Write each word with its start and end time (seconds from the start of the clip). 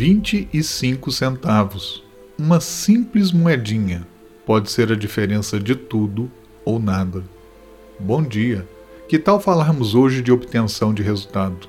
25 0.00 1.12
centavos. 1.12 2.02
Uma 2.38 2.58
simples 2.58 3.32
moedinha 3.32 4.06
pode 4.46 4.70
ser 4.70 4.90
a 4.90 4.96
diferença 4.96 5.60
de 5.60 5.74
tudo 5.74 6.30
ou 6.64 6.78
nada. 6.78 7.22
Bom 7.98 8.22
dia. 8.22 8.66
Que 9.06 9.18
tal 9.18 9.38
falarmos 9.38 9.94
hoje 9.94 10.22
de 10.22 10.32
obtenção 10.32 10.94
de 10.94 11.02
resultado? 11.02 11.68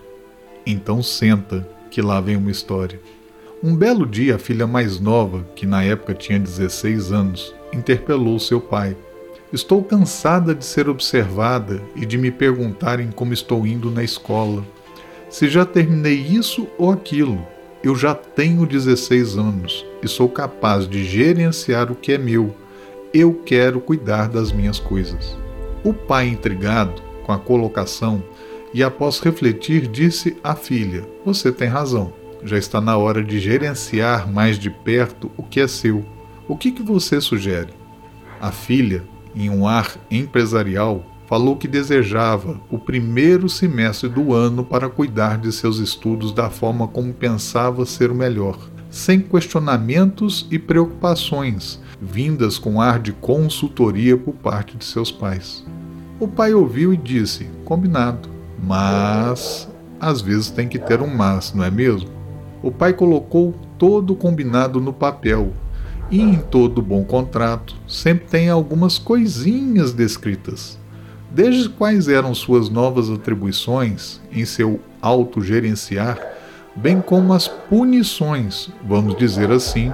Então 0.66 1.04
senta, 1.04 1.68
que 1.90 2.02
lá 2.02 2.22
vem 2.22 2.38
uma 2.38 2.50
história. 2.50 3.02
Um 3.62 3.76
belo 3.76 4.06
dia, 4.06 4.38
a 4.38 4.40
filha 4.40 4.66
mais 4.66 4.98
nova, 4.98 5.46
que 5.54 5.66
na 5.66 5.84
época 5.84 6.13
tinha 6.13 6.40
16 6.40 7.12
anos, 7.12 7.54
interpelou 7.74 8.40
seu 8.40 8.62
pai. 8.62 8.96
Estou 9.52 9.84
cansada 9.84 10.56
de 10.56 10.63
ser 10.63 10.88
observada 10.88 11.82
e 11.98 12.06
de 12.06 12.18
me 12.18 12.32
perguntarem 12.32 13.12
como 13.12 13.34
estou 13.34 13.68
indo 13.68 13.92
na 13.92 14.06
escola. 14.06 14.66
Se 15.29 15.50
já 15.50 15.66
terminei 15.66 16.16
isso 16.16 16.66
ou 16.77 16.91
aquilo, 16.94 17.45
eu 17.84 17.95
já 17.95 18.13
tenho 18.13 18.66
16 18.66 19.38
anos 19.38 19.86
e 20.04 20.08
sou 20.08 20.30
capaz 20.30 20.88
de 20.88 21.04
gerenciar 21.04 21.92
o 21.92 21.96
que 21.96 22.14
é 22.14 22.18
meu. 22.18 22.55
Eu 23.14 23.34
quero 23.34 23.82
cuidar 23.82 24.30
das 24.30 24.52
minhas 24.52 24.80
coisas. 24.80 25.36
O 25.84 25.94
pai, 25.94 26.28
intrigado 26.28 27.02
com 27.26 27.32
a 27.32 27.40
colocação, 27.40 28.24
e 28.74 28.84
após 28.84 29.20
refletir, 29.20 29.88
disse 29.88 30.38
à 30.44 30.55
filha: 30.55 31.08
Você 31.26 31.52
tem 31.52 31.68
razão. 31.68 32.14
Já 32.44 32.58
está 32.58 32.80
na 32.80 32.98
hora 32.98 33.24
de 33.24 33.40
gerenciar 33.40 34.32
mais 34.32 34.58
de 34.58 34.70
perto 34.70 35.32
o 35.36 35.44
que 35.44 35.60
é 35.60 35.68
seu. 35.68 36.05
O 36.48 36.55
que, 36.55 36.72
que 36.72 36.82
você 36.82 37.20
sugere? 37.20 37.70
A 38.40 38.52
filha, 38.52 39.04
em 39.36 39.50
um 39.50 39.68
ar 39.68 39.96
empresarial, 40.10 41.04
falou 41.31 41.55
que 41.55 41.66
desejava 41.66 42.59
o 42.70 42.77
primeiro 42.77 43.48
semestre 43.48 44.09
do 44.09 44.34
ano 44.34 44.66
para 44.66 44.90
cuidar 44.90 45.38
de 45.38 45.49
seus 45.54 45.77
estudos 45.77 46.34
da 46.34 46.49
forma 46.49 46.90
como 46.90 47.13
pensava 47.13 47.85
ser 47.85 48.12
o 48.12 48.16
melhor, 48.16 48.59
sem 48.90 49.21
questionamentos 49.21 50.45
e 50.52 50.59
preocupações, 50.59 51.80
vindas 52.01 52.60
com 52.60 52.82
ar 52.82 52.99
de 52.99 53.13
consultoria 53.13 54.18
por 54.18 54.34
parte 54.34 54.76
de 54.76 54.84
seus 54.84 55.10
pais. 55.10 55.65
O 56.20 56.27
pai 56.27 56.54
ouviu 56.54 56.93
e 56.93 56.98
disse: 56.98 57.49
Combinado, 57.63 58.27
mas 58.62 59.70
às 60.01 60.20
vezes 60.20 60.49
tem 60.49 60.68
que 60.68 60.79
ter 60.79 61.01
um 61.01 61.16
mas, 61.16 61.54
não 61.54 61.63
é 61.63 61.71
mesmo? 61.71 62.10
O 62.62 62.73
pai 62.73 62.91
colocou 62.91 63.55
todo 63.77 64.11
o 64.11 64.17
combinado 64.17 64.81
no 64.81 64.91
papel 64.91 65.53
e 66.09 66.19
em 66.19 66.35
todo 66.35 66.81
bom 66.81 67.05
contrato 67.05 67.73
sempre 67.88 68.27
tem 68.27 68.49
algumas 68.49 68.97
coisinhas 68.97 69.93
descritas 69.93 70.80
desde 71.33 71.69
quais 71.69 72.07
eram 72.07 72.35
suas 72.35 72.69
novas 72.69 73.09
atribuições 73.09 74.19
em 74.31 74.45
seu 74.45 74.79
autogerenciar, 75.01 76.19
bem 76.75 77.01
como 77.01 77.33
as 77.33 77.47
punições, 77.47 78.69
vamos 78.83 79.17
dizer 79.17 79.51
assim, 79.51 79.91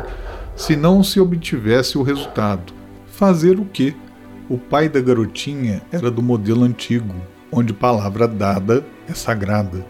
se 0.56 0.76
não 0.76 1.04
se 1.04 1.20
obtivesse 1.20 1.98
o 1.98 2.04
resultado. 2.04 2.74
Fazer 3.06 3.60
o 3.60 3.66
quê? 3.66 3.96
O 4.50 4.58
pai 4.58 4.90
da 4.90 5.00
garotinha 5.00 5.82
era 5.92 6.10
do 6.10 6.22
modelo 6.22 6.64
antigo, 6.64 7.16
onde 7.52 7.74
palavra 7.74 8.28
dada 8.28 8.84
é 9.08 9.14
sagrada, 9.14 9.86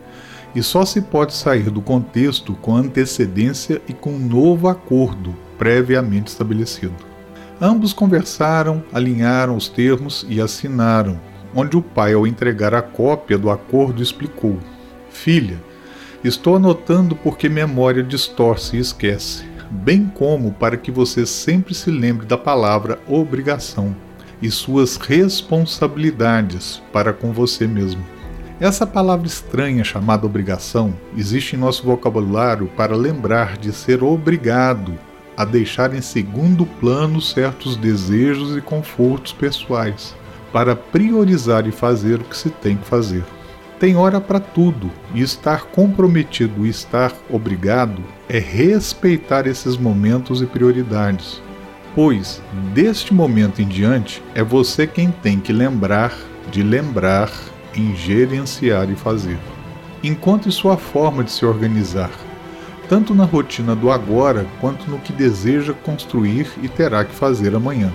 e 0.56 0.61
só 0.61 0.86
se 0.86 1.02
pode 1.02 1.34
sair 1.34 1.70
do 1.70 1.82
contexto 1.82 2.54
com 2.56 2.76
antecedência 2.76 3.82
e 3.88 3.94
com 3.94 4.11
um 4.11 4.20
novo 4.20 4.67
acordo 4.67 5.36
previamente 5.58 6.28
estabelecido. 6.28 6.95
Ambos 7.59 7.94
conversaram, 7.94 8.84
alinharam 8.94 9.56
os 9.56 9.67
termos 9.67 10.26
e 10.30 10.39
assinaram, 10.39 11.20
onde 11.56 11.78
o 11.78 11.81
pai, 11.81 12.14
ao 12.14 12.28
entregar 12.28 12.73
a 12.73 12.81
cópia 12.81 13.38
do 13.38 13.50
acordo, 13.50 14.02
explicou: 14.02 14.58
Filha, 15.09 15.58
estou 16.23 16.56
anotando 16.56 17.16
porque 17.16 17.50
memória 17.50 18.04
distorce 18.04 18.78
e 18.78 18.80
esquece, 18.80 19.45
bem 19.70 20.06
como 20.14 20.54
para 20.54 20.78
que 20.78 20.92
você 20.92 21.26
sempre 21.26 21.73
se 21.73 21.89
lembre 21.92 22.26
da 22.26 22.38
palavra 22.38 23.00
obrigação 23.08 23.95
e 24.42 24.52
suas 24.52 24.98
responsabilidades 24.98 26.82
para 26.94 27.14
com 27.14 27.32
você 27.32 27.67
mesmo. 27.67 28.04
Essa 28.60 28.88
palavra 28.88 29.27
estranha 29.27 29.83
chamada 29.83 30.26
obrigação 30.26 30.93
existe 31.16 31.55
em 31.55 31.60
nosso 31.60 31.83
vocabulário 31.83 32.67
para 32.76 32.95
lembrar 32.95 33.58
de 33.58 33.72
ser 33.72 34.04
obrigado 34.04 34.98
a 35.36 35.45
deixar 35.45 35.93
em 35.93 36.02
segundo 36.02 36.66
plano 36.66 37.22
certos 37.22 37.76
desejos 37.76 38.58
e 38.58 38.61
confortos 38.61 39.32
pessoais 39.32 40.16
para 40.52 40.76
priorizar 40.76 41.68
e 41.68 41.72
fazer 41.72 42.22
o 42.22 42.24
que 42.24 42.38
se 42.38 42.50
tem 42.50 42.78
que 42.78 42.88
fazer. 42.88 43.24
Tem 43.80 43.96
hora 43.96 44.20
para 44.20 44.40
tudo, 44.40 44.90
e 45.14 45.22
estar 45.22 45.66
comprometido 45.66 46.66
e 46.66 46.70
estar 46.70 47.14
obrigado 47.30 48.04
é 48.28 48.40
respeitar 48.40 49.46
esses 49.46 49.78
momentos 49.78 50.42
e 50.42 50.48
prioridades. 50.48 51.42
Pois, 51.94 52.42
deste 52.74 53.14
momento 53.14 53.62
em 53.62 53.68
diante, 53.68 54.24
é 54.34 54.44
você 54.44 54.88
quem 54.88 55.12
tem 55.12 55.40
que 55.40 55.54
lembrar 55.54 56.14
de 56.52 56.64
lembrar 56.64 57.32
em 57.76 57.96
gerenciar 57.96 58.90
e 58.90 58.96
fazer. 58.96 59.38
Encontre 60.04 60.52
sua 60.52 60.78
forma 60.78 61.24
de 61.24 61.32
se 61.32 61.46
organizar, 61.46 62.12
tanto 62.90 63.14
na 63.14 63.26
rotina 63.26 63.76
do 63.76 63.92
agora 63.92 64.48
quanto 64.60 64.90
no 64.90 65.00
que 65.00 65.14
deseja 65.14 65.74
construir 65.74 66.48
e 66.64 66.68
terá 66.68 67.04
que 67.04 67.14
fazer 67.14 67.54
amanhã. 67.56 67.92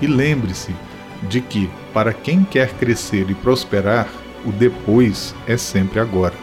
E 0.00 0.06
lembre-se 0.06 0.74
de 1.22 1.40
que, 1.40 1.70
para 1.92 2.12
quem 2.12 2.44
quer 2.44 2.72
crescer 2.74 3.30
e 3.30 3.34
prosperar, 3.34 4.08
o 4.44 4.52
depois 4.52 5.34
é 5.46 5.56
sempre 5.56 6.00
agora. 6.00 6.34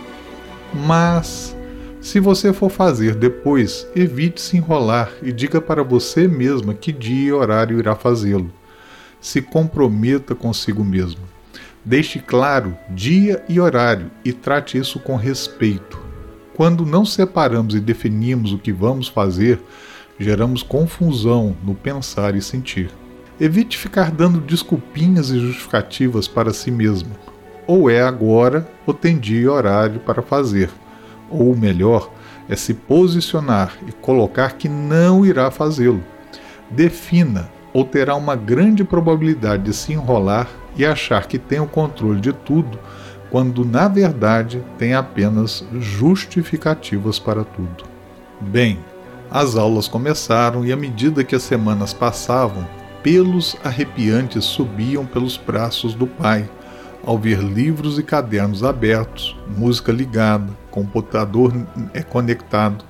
Mas, 0.73 1.55
se 1.99 2.19
você 2.19 2.51
for 2.51 2.69
fazer 2.69 3.15
depois, 3.15 3.87
evite 3.95 4.41
se 4.41 4.57
enrolar 4.57 5.11
e 5.21 5.31
diga 5.31 5.61
para 5.61 5.83
você 5.83 6.27
mesma 6.27 6.73
que 6.73 6.91
dia 6.91 7.27
e 7.27 7.31
horário 7.31 7.77
irá 7.77 7.95
fazê-lo. 7.95 8.51
Se 9.19 9.41
comprometa 9.41 10.33
consigo 10.33 10.83
mesmo. 10.83 11.21
Deixe 11.83 12.19
claro 12.19 12.75
dia 12.89 13.43
e 13.49 13.59
horário 13.59 14.09
e 14.23 14.31
trate 14.31 14.77
isso 14.77 14.99
com 14.99 15.15
respeito. 15.15 15.99
Quando 16.55 16.85
não 16.85 17.05
separamos 17.05 17.75
e 17.75 17.79
definimos 17.79 18.53
o 18.53 18.57
que 18.57 18.71
vamos 18.71 19.07
fazer, 19.07 19.59
geramos 20.19 20.63
confusão 20.63 21.55
no 21.63 21.73
pensar 21.73 22.35
e 22.35 22.41
sentir. 22.41 22.89
Evite 23.41 23.75
ficar 23.75 24.11
dando 24.11 24.39
desculpinhas 24.39 25.31
e 25.31 25.39
justificativas 25.39 26.27
para 26.27 26.53
si 26.53 26.69
mesmo. 26.69 27.09
Ou 27.65 27.89
é 27.89 27.99
agora, 27.99 28.69
ou 28.85 28.93
tem 28.93 29.17
dia 29.17 29.41
e 29.41 29.47
horário 29.47 29.99
para 29.99 30.21
fazer. 30.21 30.69
Ou 31.27 31.55
melhor, 31.55 32.11
é 32.47 32.55
se 32.55 32.75
posicionar 32.75 33.73
e 33.87 33.91
colocar 33.91 34.51
que 34.57 34.69
não 34.69 35.25
irá 35.25 35.49
fazê-lo. 35.49 36.03
Defina, 36.69 37.49
ou 37.73 37.83
terá 37.83 38.15
uma 38.15 38.35
grande 38.35 38.83
probabilidade 38.83 39.63
de 39.63 39.73
se 39.73 39.91
enrolar 39.91 40.47
e 40.77 40.85
achar 40.85 41.25
que 41.25 41.39
tem 41.39 41.59
o 41.59 41.65
controle 41.65 42.21
de 42.21 42.33
tudo, 42.33 42.77
quando 43.31 43.65
na 43.65 43.87
verdade 43.87 44.63
tem 44.77 44.93
apenas 44.93 45.65
justificativas 45.79 47.17
para 47.17 47.43
tudo. 47.43 47.85
Bem, 48.39 48.77
as 49.31 49.55
aulas 49.55 49.87
começaram 49.87 50.63
e 50.63 50.71
à 50.71 50.77
medida 50.77 51.23
que 51.23 51.33
as 51.33 51.41
semanas 51.41 51.91
passavam, 51.91 52.67
pelos 53.03 53.55
arrepiantes 53.63 54.45
subiam 54.45 55.05
pelos 55.05 55.37
braços 55.37 55.93
do 55.93 56.05
pai, 56.05 56.49
ao 57.03 57.17
ver 57.17 57.39
livros 57.39 57.97
e 57.97 58.03
cadernos 58.03 58.63
abertos, 58.63 59.35
música 59.57 59.91
ligada, 59.91 60.53
computador 60.69 61.51
é 61.93 62.03
conectado 62.03 62.85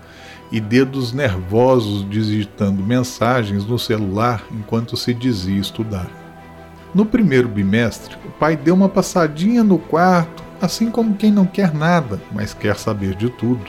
e 0.52 0.60
dedos 0.60 1.14
nervosos 1.14 2.08
digitando 2.10 2.84
mensagens 2.84 3.66
no 3.66 3.80
celular 3.80 4.44
enquanto 4.52 4.98
se 4.98 5.14
dizia 5.14 5.60
estudar. 5.60 6.10
No 6.94 7.06
primeiro 7.06 7.48
bimestre, 7.48 8.18
o 8.26 8.32
pai 8.32 8.58
deu 8.58 8.76
uma 8.76 8.90
passadinha 8.90 9.64
no 9.64 9.80
quarto, 9.80 10.44
assim 10.62 10.92
como 10.92 11.16
quem 11.16 11.32
não 11.32 11.46
quer 11.46 11.74
nada, 11.74 12.20
mas 12.34 12.54
quer 12.54 12.76
saber 12.76 13.16
de 13.16 13.30
tudo 13.30 13.64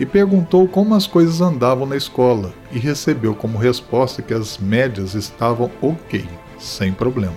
e 0.00 0.06
perguntou 0.06 0.66
como 0.66 0.94
as 0.94 1.06
coisas 1.06 1.42
andavam 1.42 1.84
na 1.84 1.94
escola 1.94 2.54
e 2.72 2.78
recebeu 2.78 3.34
como 3.34 3.58
resposta 3.58 4.22
que 4.22 4.32
as 4.32 4.56
médias 4.56 5.14
estavam 5.14 5.70
ok, 5.82 6.26
sem 6.58 6.90
problema. 6.90 7.36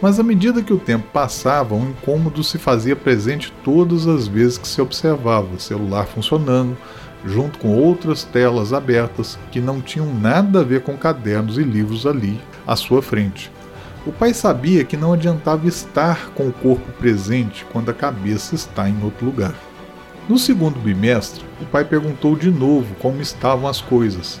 Mas 0.00 0.20
à 0.20 0.22
medida 0.22 0.62
que 0.62 0.72
o 0.72 0.78
tempo 0.78 1.06
passava, 1.10 1.74
um 1.74 1.88
incômodo 1.88 2.44
se 2.44 2.58
fazia 2.58 2.94
presente 2.94 3.50
todas 3.64 4.06
as 4.06 4.28
vezes 4.28 4.58
que 4.58 4.68
se 4.68 4.82
observava 4.82 5.54
o 5.54 5.58
celular 5.58 6.06
funcionando, 6.06 6.76
junto 7.24 7.58
com 7.58 7.74
outras 7.74 8.22
telas 8.22 8.74
abertas 8.74 9.38
que 9.50 9.58
não 9.58 9.80
tinham 9.80 10.12
nada 10.14 10.60
a 10.60 10.64
ver 10.64 10.82
com 10.82 10.94
cadernos 10.94 11.56
e 11.56 11.62
livros 11.62 12.06
ali 12.06 12.38
à 12.66 12.76
sua 12.76 13.00
frente. 13.00 13.50
O 14.06 14.12
pai 14.12 14.34
sabia 14.34 14.84
que 14.84 14.96
não 14.96 15.14
adiantava 15.14 15.66
estar 15.66 16.32
com 16.34 16.48
o 16.48 16.52
corpo 16.52 16.92
presente 16.98 17.64
quando 17.72 17.90
a 17.90 17.94
cabeça 17.94 18.54
está 18.54 18.90
em 18.90 19.02
outro 19.02 19.24
lugar. 19.24 19.67
No 20.28 20.38
segundo 20.38 20.78
bimestre, 20.78 21.42
o 21.58 21.64
pai 21.64 21.86
perguntou 21.86 22.36
de 22.36 22.50
novo 22.50 22.94
como 22.96 23.22
estavam 23.22 23.66
as 23.66 23.80
coisas 23.80 24.38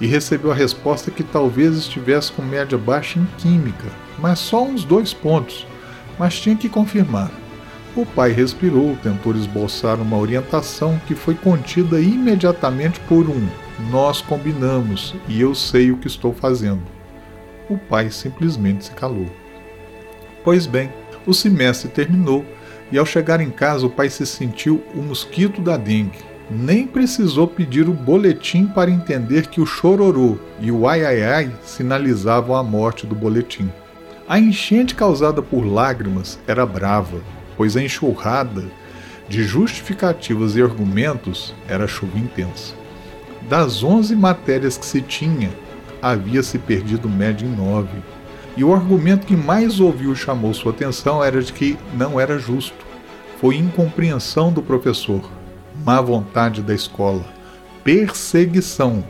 e 0.00 0.06
recebeu 0.06 0.50
a 0.50 0.54
resposta 0.54 1.12
que 1.12 1.22
talvez 1.22 1.76
estivesse 1.76 2.32
com 2.32 2.42
média 2.42 2.76
baixa 2.76 3.20
em 3.20 3.26
química, 3.38 3.86
mas 4.18 4.40
só 4.40 4.64
uns 4.64 4.82
dois 4.82 5.14
pontos, 5.14 5.64
mas 6.18 6.40
tinha 6.40 6.56
que 6.56 6.68
confirmar. 6.68 7.30
O 7.94 8.04
pai 8.04 8.32
respirou, 8.32 8.96
tentou 9.00 9.34
esboçar 9.34 10.00
uma 10.00 10.18
orientação 10.18 11.00
que 11.06 11.14
foi 11.14 11.36
contida 11.36 12.00
imediatamente 12.00 12.98
por 13.00 13.28
um: 13.28 13.48
Nós 13.90 14.20
combinamos 14.20 15.14
e 15.28 15.40
eu 15.40 15.54
sei 15.54 15.92
o 15.92 15.96
que 15.98 16.08
estou 16.08 16.32
fazendo. 16.32 16.82
O 17.68 17.78
pai 17.78 18.10
simplesmente 18.10 18.86
se 18.86 18.90
calou. 18.90 19.26
Pois 20.42 20.66
bem, 20.66 20.92
o 21.26 21.32
semestre 21.34 21.88
terminou 21.88 22.44
e 22.90 22.98
ao 22.98 23.06
chegar 23.06 23.40
em 23.40 23.50
casa 23.50 23.86
o 23.86 23.90
pai 23.90 24.08
se 24.08 24.26
sentiu 24.26 24.82
o 24.94 25.02
mosquito 25.02 25.60
da 25.60 25.76
dengue. 25.76 26.18
Nem 26.50 26.86
precisou 26.86 27.46
pedir 27.46 27.88
o 27.88 27.92
boletim 27.92 28.66
para 28.66 28.90
entender 28.90 29.48
que 29.48 29.60
o 29.60 29.66
chororô 29.66 30.38
e 30.60 30.72
o 30.72 30.88
ai 30.88 31.04
ai 31.04 31.22
ai 31.22 31.52
sinalizavam 31.62 32.56
a 32.56 32.62
morte 32.62 33.06
do 33.06 33.14
boletim. 33.14 33.70
A 34.26 34.38
enchente 34.38 34.94
causada 34.94 35.42
por 35.42 35.64
lágrimas 35.66 36.38
era 36.46 36.64
brava, 36.64 37.20
pois 37.56 37.76
a 37.76 37.82
enxurrada 37.82 38.64
de 39.28 39.42
justificativas 39.42 40.56
e 40.56 40.62
argumentos 40.62 41.54
era 41.68 41.86
chuva 41.86 42.18
intensa. 42.18 42.74
Das 43.48 43.82
onze 43.82 44.16
matérias 44.16 44.78
que 44.78 44.86
se 44.86 45.02
tinha, 45.02 45.50
havia 46.00 46.42
se 46.42 46.58
perdido 46.58 47.08
média 47.08 47.46
em 47.46 47.54
nove 47.54 47.98
e 48.58 48.64
o 48.64 48.74
argumento 48.74 49.24
que 49.24 49.36
mais 49.36 49.78
ouviu 49.78 50.16
chamou 50.16 50.52
sua 50.52 50.72
atenção 50.72 51.22
era 51.22 51.40
de 51.40 51.52
que 51.52 51.78
não 51.94 52.18
era 52.18 52.40
justo. 52.40 52.84
Foi 53.40 53.54
incompreensão 53.54 54.52
do 54.52 54.60
professor, 54.60 55.30
má 55.84 56.00
vontade 56.00 56.60
da 56.60 56.74
escola, 56.74 57.24
perseguição, 57.84 59.04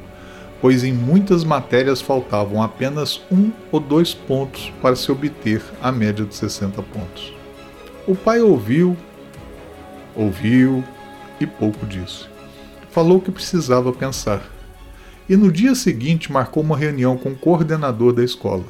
pois 0.60 0.84
em 0.84 0.92
muitas 0.92 1.44
matérias 1.44 2.02
faltavam 2.02 2.62
apenas 2.62 3.22
um 3.32 3.50
ou 3.72 3.80
dois 3.80 4.12
pontos 4.12 4.70
para 4.82 4.94
se 4.94 5.10
obter 5.10 5.62
a 5.80 5.90
média 5.90 6.26
de 6.26 6.34
60 6.34 6.82
pontos. 6.82 7.32
O 8.06 8.14
pai 8.14 8.42
ouviu, 8.42 8.94
ouviu 10.14 10.84
e 11.40 11.46
pouco 11.46 11.86
disse. 11.86 12.26
Falou 12.90 13.18
que 13.18 13.30
precisava 13.30 13.94
pensar. 13.94 14.42
E 15.26 15.36
no 15.36 15.50
dia 15.50 15.74
seguinte 15.74 16.30
marcou 16.30 16.62
uma 16.62 16.76
reunião 16.76 17.16
com 17.16 17.30
o 17.30 17.34
coordenador 17.36 18.12
da 18.12 18.22
escola. 18.22 18.64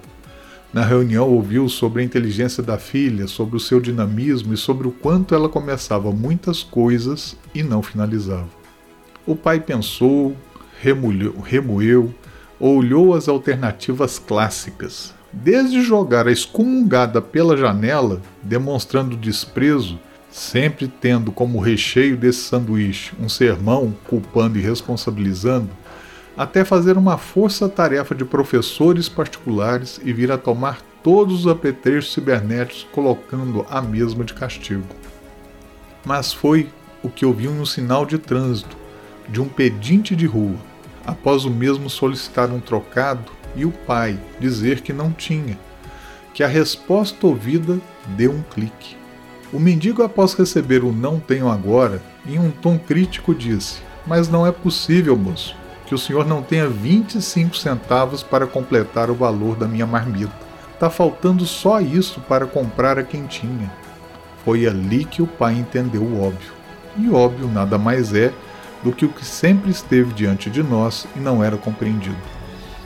Na 0.73 0.85
reunião, 0.85 1.29
ouviu 1.31 1.67
sobre 1.69 2.03
a 2.03 2.05
inteligência 2.05 2.63
da 2.63 2.77
filha, 2.77 3.27
sobre 3.27 3.57
o 3.57 3.61
seu 3.61 3.81
dinamismo 3.81 4.53
e 4.53 4.57
sobre 4.57 4.87
o 4.87 4.91
quanto 4.91 5.35
ela 5.35 5.49
começava 5.49 6.13
muitas 6.13 6.63
coisas 6.63 7.37
e 7.55 7.63
não 7.63 7.83
finalizava. 7.83 8.49
O 9.27 9.35
pai 9.35 9.61
pensou, 9.61 10.37
remulhou, 10.81 11.41
remoeu, 11.41 12.15
olhou 12.61 13.15
as 13.15 13.29
alternativas 13.29 14.19
clássicas, 14.19 15.15
desde 15.33 15.83
jogar 15.83 16.27
a 16.27 16.33
excomungada 16.33 17.23
pela 17.23 17.57
janela, 17.57 18.21
demonstrando 18.43 19.17
desprezo, 19.17 19.99
sempre 20.31 20.87
tendo 20.87 21.33
como 21.33 21.61
recheio 21.61 22.17
desse 22.17 22.41
sanduíche 22.41 23.15
um 23.19 23.29
sermão 23.29 23.95
culpando 24.07 24.59
e 24.59 24.63
responsabilizando, 24.63 25.71
até 26.39 26.65
fazer 26.65 26.97
uma 26.97 27.19
força-tarefa 27.19 28.15
de 28.15 28.25
professores 28.25 29.09
particulares 29.09 30.01
e 30.05 30.13
vir 30.13 30.31
a 30.31 30.39
tomar 30.39 30.81
todos 31.03 31.41
os 31.41 31.47
apetrechos 31.49 32.13
cibernéticos, 32.13 32.87
colocando 32.93 33.67
a 33.69 33.83
mesma 33.83 34.25
de 34.25 34.35
castigo. 34.35 34.87
Mas 36.07 36.33
foi 36.33 36.69
o 37.03 37.11
que 37.11 37.27
ouviu 37.27 37.51
no 37.51 37.67
sinal 37.67 38.07
de 38.07 38.19
trânsito 38.19 38.77
de 39.29 39.41
um 39.41 39.49
pedinte 39.49 40.15
de 40.15 40.27
rua, 40.27 40.55
após 41.05 41.45
o 41.45 41.51
mesmo 41.51 41.91
solicitar 41.91 42.53
um 42.53 42.61
trocado 42.61 43.33
e 43.57 43.65
o 43.65 43.73
pai 43.73 44.17
dizer 44.39 44.81
que 44.81 44.93
não 44.93 45.11
tinha, 45.11 45.59
que 46.33 46.45
a 46.45 46.47
resposta 46.47 47.27
ouvida 47.27 47.81
deu 48.17 48.31
um 48.31 48.43
clique. 48.43 48.97
O 49.53 49.59
mendigo, 49.59 50.05
após 50.05 50.35
receber 50.35 50.85
o 50.85 50.93
não 50.93 51.19
tenho 51.19 51.49
agora, 51.49 52.01
em 52.25 52.39
um 52.39 52.51
tom 52.51 52.79
crítico 52.79 53.35
disse: 53.35 53.81
Mas 54.07 54.29
não 54.29 54.47
é 54.47 54.53
possível, 54.53 55.17
moço 55.17 55.57
que 55.89 55.95
o 55.95 55.99
senhor 55.99 56.27
não 56.27 56.43
tenha 56.43 56.69
25 56.69 57.57
centavos 57.57 58.23
para 58.23 58.47
completar 58.47 59.11
o 59.11 59.15
valor 59.15 59.57
da 59.57 59.67
minha 59.67 59.87
marmita. 59.87 60.33
Tá 60.79 60.91
faltando 60.91 61.47
só 61.47 61.81
isso 61.81 62.21
para 62.21 62.47
comprar 62.47 62.99
a 62.99 63.03
quentinha. 63.03 63.73
Foi 64.45 64.67
ali 64.67 65.05
que 65.05 65.23
o 65.23 65.27
pai 65.27 65.55
entendeu 65.55 66.03
o 66.03 66.23
óbvio. 66.23 66.53
E 66.97 67.11
óbvio 67.11 67.49
nada 67.49 67.79
mais 67.79 68.15
é 68.15 68.33
do 68.83 68.93
que 68.93 69.07
o 69.07 69.09
que 69.09 69.25
sempre 69.25 69.71
esteve 69.71 70.13
diante 70.13 70.51
de 70.51 70.63
nós 70.63 71.07
e 71.17 71.21
não 71.21 71.43
era 71.43 71.57
compreendido. 71.57 72.17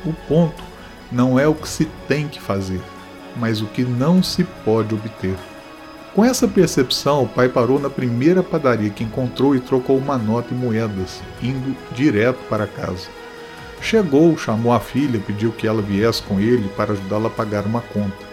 O 0.04 0.12
ponto 0.12 0.62
não 1.10 1.38
é 1.38 1.46
o 1.46 1.54
que 1.54 1.68
se 1.68 1.86
tem 2.06 2.28
que 2.28 2.40
fazer, 2.40 2.80
mas 3.36 3.60
o 3.60 3.66
que 3.66 3.82
não 3.82 4.22
se 4.22 4.44
pode 4.64 4.94
obter. 4.94 5.36
Com 6.14 6.22
essa 6.22 6.46
percepção, 6.46 7.22
o 7.22 7.28
pai 7.28 7.48
parou 7.48 7.80
na 7.80 7.88
primeira 7.88 8.42
padaria 8.42 8.90
que 8.90 9.02
encontrou 9.02 9.56
e 9.56 9.60
trocou 9.60 9.96
uma 9.96 10.18
nota 10.18 10.52
e 10.52 10.56
moedas, 10.56 11.22
indo 11.42 11.74
direto 11.92 12.38
para 12.50 12.66
casa. 12.66 13.08
Chegou, 13.80 14.36
chamou 14.36 14.74
a 14.74 14.78
filha, 14.78 15.18
pediu 15.26 15.50
que 15.50 15.66
ela 15.66 15.80
viesse 15.80 16.22
com 16.22 16.38
ele 16.38 16.68
para 16.76 16.92
ajudá-la 16.92 17.28
a 17.28 17.30
pagar 17.30 17.64
uma 17.64 17.80
conta. 17.80 18.30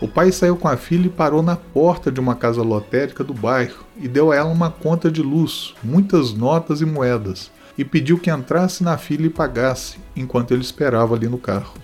O 0.00 0.08
pai 0.08 0.32
saiu 0.32 0.56
com 0.56 0.66
a 0.66 0.76
filha 0.76 1.06
e 1.06 1.10
parou 1.10 1.40
na 1.40 1.54
porta 1.54 2.10
de 2.10 2.18
uma 2.18 2.34
casa 2.34 2.62
lotérica 2.62 3.22
do 3.22 3.32
bairro 3.32 3.84
e 3.96 4.08
deu 4.08 4.32
a 4.32 4.36
ela 4.36 4.50
uma 4.50 4.70
conta 4.70 5.08
de 5.08 5.22
luz, 5.22 5.72
muitas 5.84 6.32
notas 6.32 6.80
e 6.80 6.84
moedas, 6.84 7.48
e 7.78 7.84
pediu 7.84 8.18
que 8.18 8.30
entrasse 8.30 8.82
na 8.82 8.98
fila 8.98 9.26
e 9.26 9.30
pagasse, 9.30 9.98
enquanto 10.16 10.50
ele 10.50 10.62
esperava 10.62 11.14
ali 11.14 11.28
no 11.28 11.38
carro. 11.38 11.74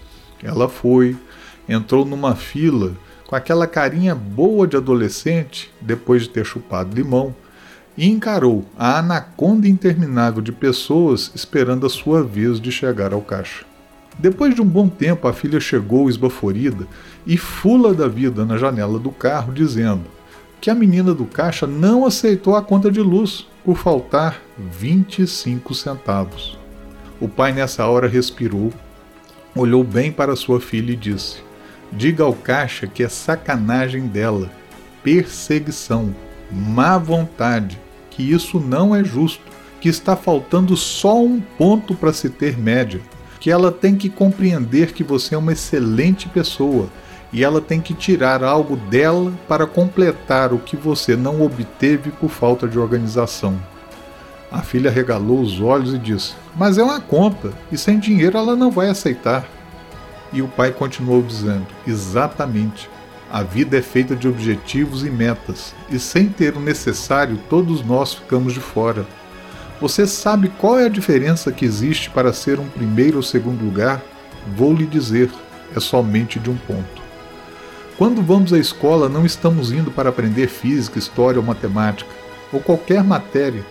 Ela 0.43 0.69
foi, 0.69 1.17
entrou 1.69 2.05
numa 2.05 2.35
fila 2.35 2.97
com 3.27 3.35
aquela 3.35 3.67
carinha 3.67 4.15
boa 4.15 4.67
de 4.67 4.77
adolescente, 4.77 5.73
depois 5.81 6.23
de 6.23 6.29
ter 6.29 6.45
chupado 6.45 6.95
limão, 6.95 7.35
e 7.97 8.07
encarou 8.09 8.65
a 8.79 8.99
anaconda 8.99 9.67
interminável 9.67 10.43
de 10.43 10.53
pessoas 10.53 11.33
esperando 11.35 11.87
a 11.87 11.91
sua 11.91 12.23
vez 12.23 12.61
de 12.61 12.71
chegar 12.71 13.13
ao 13.13 13.23
caixa. 13.23 13.65
Depois 14.19 14.55
de 14.55 14.63
um 14.63 14.67
bom 14.67 14.89
tempo, 14.89 15.27
a 15.27 15.33
filha 15.33 15.61
chegou 15.61 16.09
esbaforida 16.09 16.87
e 17.27 17.37
fula 17.37 17.93
da 17.93 18.07
vida 18.07 18.45
na 18.45 18.57
janela 18.57 18.99
do 18.99 19.11
carro, 19.11 19.53
dizendo 19.53 20.05
que 20.61 20.71
a 20.71 20.75
menina 20.75 21.13
do 21.13 21.25
caixa 21.27 21.67
não 21.67 22.07
aceitou 22.07 22.55
a 22.55 22.63
conta 22.63 22.91
de 22.91 23.01
luz 23.01 23.47
por 23.65 23.77
faltar 23.77 24.41
25 24.59 25.75
centavos. 25.75 26.59
O 27.21 27.29
pai, 27.29 27.53
nessa 27.53 27.87
hora, 27.87 28.09
respirou, 28.09 28.73
olhou 29.55 29.83
bem 29.83 30.13
para 30.13 30.37
sua 30.37 30.61
filha 30.61 30.93
e 30.93 30.97
disse: 30.97 31.46
Diga 31.93 32.25
ao 32.25 32.33
caixa 32.33 32.87
que 32.87 33.03
é 33.03 33.09
sacanagem 33.09 34.07
dela, 34.07 34.51
perseguição, 35.03 36.15
má 36.51 36.99
vontade, 36.99 37.81
que 38.11 38.23
isso 38.23 38.59
não 38.59 38.95
é 38.95 39.05
justo, 39.05 39.45
que 39.81 39.89
está 39.89 40.17
faltando 40.17 40.77
só 40.77 41.23
um 41.23 41.41
ponto 41.41 41.95
para 41.95 42.13
se 42.13 42.29
ter 42.29 42.59
média, 42.59 43.01
que 43.39 43.51
ela 43.51 43.71
tem 43.71 43.95
que 43.95 44.09
compreender 44.09 44.93
que 44.93 45.05
você 45.05 45.35
é 45.35 45.39
uma 45.39 45.53
excelente 45.53 46.29
pessoa 46.29 46.89
e 47.33 47.45
ela 47.45 47.61
tem 47.61 47.81
que 47.81 47.95
tirar 47.95 48.43
algo 48.43 48.77
dela 48.77 49.33
para 49.47 49.67
completar 49.67 50.53
o 50.53 50.59
que 50.59 50.77
você 50.77 51.17
não 51.17 51.43
obteve 51.43 52.11
por 52.11 52.31
falta 52.31 52.67
de 52.67 52.79
organização. 52.79 53.61
A 54.51 54.63
filha 54.63 54.91
regalou 54.91 55.41
os 55.41 55.61
olhos 55.61 55.93
e 55.93 55.99
disse: 55.99 56.35
Mas 56.57 56.79
é 56.79 56.83
uma 56.83 57.01
conta, 57.01 57.53
e 57.71 57.77
sem 57.77 57.99
dinheiro 57.99 58.39
ela 58.39 58.57
não 58.57 58.71
vai 58.71 58.89
aceitar. 58.89 59.45
E 60.33 60.43
o 60.43 60.49
pai 60.49 60.73
continuou 60.73 61.23
dizendo: 61.23 61.67
Exatamente. 61.87 62.89
A 63.31 63.43
vida 63.43 63.77
é 63.77 63.83
feita 63.83 64.15
de 64.15 64.29
objetivos 64.29 65.05
e 65.05 65.11
metas, 65.11 65.75
e 65.91 65.99
sem 65.99 66.29
ter 66.29 66.57
o 66.57 66.61
necessário, 66.61 67.37
todos 67.51 67.85
nós 67.85 68.15
ficamos 68.15 68.55
de 68.55 68.61
fora. 68.61 69.05
Você 69.81 70.07
sabe 70.07 70.49
qual 70.59 70.79
é 70.79 70.87
a 70.87 70.91
diferença 70.91 71.51
que 71.51 71.65
existe 71.65 72.09
para 72.09 72.33
ser 72.33 72.61
um 72.61 72.69
primeiro 72.69 73.17
ou 73.17 73.23
segundo 73.23 73.65
lugar? 73.65 74.01
Vou 74.57 74.73
lhe 74.73 74.87
dizer: 74.87 75.31
é 75.75 75.81
somente 75.81 76.39
de 76.39 76.49
um 76.49 76.57
ponto. 76.57 77.03
Quando 77.99 78.23
vamos 78.23 78.53
à 78.53 78.59
escola, 78.59 79.09
não 79.09 79.27
estamos 79.27 79.73
indo 79.73 79.91
para 79.91 80.11
aprender 80.11 80.49
física, 80.49 80.99
história 80.99 81.41
ou 81.41 81.45
matemática, 81.45 82.11
ou 82.53 82.61
qualquer 82.61 83.03
matéria. 83.03 83.65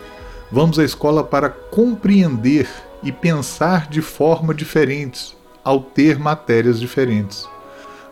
Vamos 0.52 0.78
à 0.78 0.84
escola 0.84 1.24
para 1.24 1.50
compreender 1.50 2.68
e 3.02 3.12
pensar 3.12 3.88
de 3.88 4.02
forma 4.02 4.54
diferentes, 4.54 5.36
ao 5.66 5.82
ter 5.82 6.20
matérias 6.20 6.80
diferentes. 6.80 7.50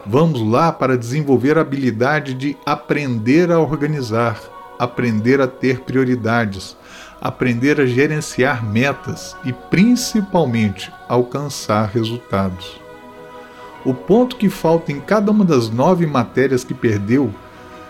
Vamos 0.05 0.41
lá 0.41 0.72
para 0.72 0.98
desenvolver 0.98 1.57
a 1.57 1.62
habilidade 1.62 2.33
de 2.33 2.57
aprender 2.65 3.51
a 3.51 3.60
organizar, 3.60 4.38
aprender 4.77 5.39
a 5.39 5.48
ter 5.48 5.81
prioridades, 5.81 6.75
aprender 7.22 7.79
a 7.79 7.86
gerenciar 7.86 8.65
metas 8.65 9.38
e 9.45 9.53
principalmente 9.53 10.91
alcançar 11.07 11.88
resultados. 11.88 12.81
O 13.86 13.93
ponto 13.93 14.36
que 14.36 14.50
falta 14.50 14.91
em 14.91 15.00
cada 15.00 15.31
uma 15.31 15.45
das 15.45 15.69
nove 15.69 16.05
matérias 16.05 16.63
que 16.63 16.74
perdeu 16.74 17.33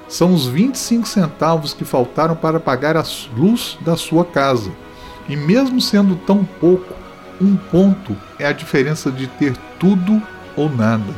são 0.08 0.34
os 0.34 0.46
25 0.46 1.08
centavos 1.08 1.74
que 1.74 1.86
faltaram 1.86 2.36
para 2.36 2.60
pagar 2.60 2.96
a 2.96 3.04
luz 3.36 3.78
da 3.82 3.96
sua 3.96 4.24
casa. 4.24 4.72
E 5.28 5.36
mesmo 5.36 5.80
sendo 5.80 6.16
tão 6.16 6.44
pouco, 6.44 6.94
um 7.42 7.56
ponto 7.56 8.16
é 8.40 8.46
a 8.46 8.52
diferença 8.52 9.12
de 9.12 9.28
ter 9.28 9.56
tudo 9.80 10.22
ou 10.56 10.70
nada. 10.70 11.14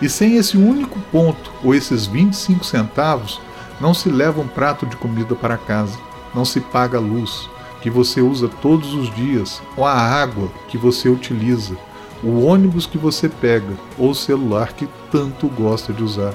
E 0.00 0.08
sem 0.08 0.36
esse 0.36 0.56
único 0.56 1.00
ponto, 1.12 1.50
ou 1.64 1.74
esses 1.74 2.06
25 2.06 2.64
centavos, 2.64 3.40
Não 3.80 3.92
se 3.92 4.08
leva 4.08 4.40
um 4.40 4.48
prato 4.48 4.86
de 4.86 4.96
comida 4.96 5.34
para 5.34 5.58
casa, 5.58 5.98
não 6.34 6.44
se 6.44 6.60
paga 6.60 6.96
a 6.98 7.00
luz 7.00 7.48
que 7.82 7.90
você 7.90 8.20
usa 8.20 8.48
todos 8.62 8.94
os 8.94 9.14
dias, 9.14 9.62
ou 9.76 9.84
a 9.84 9.92
água 9.92 10.48
que 10.68 10.76
você 10.78 11.08
utiliza, 11.08 11.76
o 12.22 12.42
ônibus 12.42 12.86
que 12.86 12.98
você 12.98 13.28
pega 13.28 13.74
ou 13.98 14.10
o 14.10 14.14
celular 14.14 14.72
que 14.72 14.88
tanto 15.10 15.46
gosta 15.48 15.92
de 15.92 16.02
usar. 16.02 16.34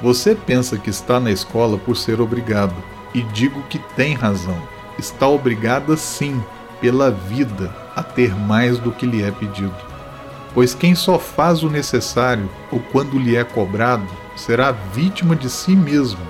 Você 0.00 0.34
pensa 0.34 0.78
que 0.78 0.88
está 0.88 1.18
na 1.20 1.30
escola 1.30 1.76
por 1.76 1.96
ser 1.96 2.20
obrigado, 2.20 2.74
e 3.12 3.22
digo 3.22 3.62
que 3.68 3.78
tem 3.78 4.14
razão. 4.14 4.56
Está 4.98 5.28
obrigada 5.28 5.96
sim, 5.96 6.42
pela 6.80 7.10
vida, 7.10 7.74
a 7.94 8.02
ter 8.02 8.34
mais 8.34 8.78
do 8.78 8.92
que 8.92 9.06
lhe 9.06 9.22
é 9.22 9.30
pedido. 9.30 9.74
Pois 10.52 10.74
quem 10.74 10.94
só 10.94 11.18
faz 11.18 11.62
o 11.62 11.70
necessário 11.70 12.48
ou 12.70 12.80
quando 12.92 13.18
lhe 13.18 13.36
é 13.36 13.42
cobrado 13.42 14.06
será 14.36 14.70
vítima 14.70 15.34
de 15.34 15.50
si 15.50 15.74
mesmo 15.74 16.20